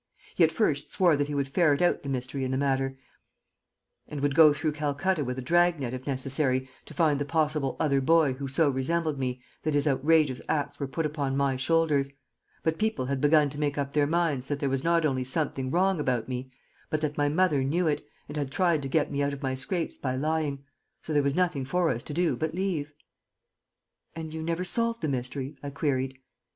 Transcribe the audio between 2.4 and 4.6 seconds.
in the matter, and would go